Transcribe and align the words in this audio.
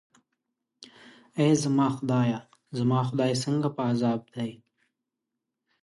ای 1.39 1.51
زما 1.63 1.87
خدایه، 1.95 2.39
زما 2.77 2.99
خدای، 3.07 3.33
څنګه 3.43 3.69
په 3.75 3.81
عذاب 3.91 4.21
دی. 4.35 4.51